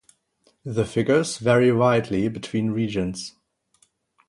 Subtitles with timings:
[0.65, 3.35] The figures vary widely between regions.